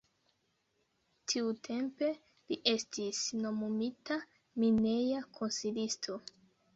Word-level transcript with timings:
Tiutempe 1.33 2.07
li 2.53 2.57
estis 2.71 3.19
nomumita 3.41 4.17
mineja 4.63 5.21
konsilisto. 5.39 6.17